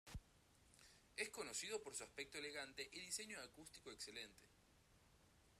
Es 1.15 1.29
conocido 1.29 1.79
por 1.83 1.93
su 1.95 2.03
aspecto 2.03 2.39
elegante 2.39 2.89
y 2.91 3.01
diseño 3.01 3.39
acústico 3.39 3.91
excelente. 3.91 4.47